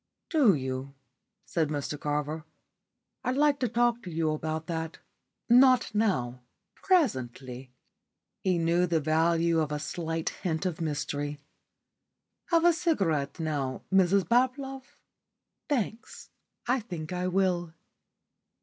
"Do 0.31 0.55
you?" 0.55 0.95
said 1.45 1.69
Mr 1.69 1.99
Carver. 1.99 2.43
"I'd 3.23 3.37
like 3.37 3.59
to 3.59 3.67
talk 3.69 4.01
to 4.01 4.09
you 4.09 4.31
about 4.31 4.65
that. 4.65 4.97
Not 5.47 5.93
now 5.93 6.41
presently." 6.73 7.71
He 8.39 8.57
knew 8.57 8.87
the 8.87 8.99
value 8.99 9.59
of 9.59 9.71
a 9.71 9.77
slight 9.77 10.29
hint 10.29 10.65
of 10.65 10.81
mystery. 10.81 11.39
"Have 12.49 12.65
a 12.65 12.73
cigarette 12.73 13.39
now, 13.39 13.83
Mrs 13.93 14.27
Bablove?" 14.27 14.97
"Thanks. 15.69 16.31
I 16.65 16.79
think 16.79 17.13
I 17.13 17.27
will." 17.27 17.75